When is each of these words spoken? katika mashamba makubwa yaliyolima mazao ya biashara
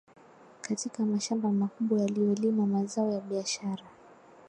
katika 0.61 1.05
mashamba 1.05 1.51
makubwa 1.51 2.01
yaliyolima 2.01 2.65
mazao 2.65 3.11
ya 3.11 3.21
biashara 3.21 3.83